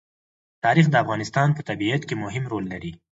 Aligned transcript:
تاریخ 0.63 0.85
د 0.89 0.95
افغانستان 1.03 1.49
په 1.53 1.61
طبیعت 1.69 2.01
کې 2.07 2.15
مهم 2.23 2.43
رول 2.51 2.65
لري. 2.73 2.91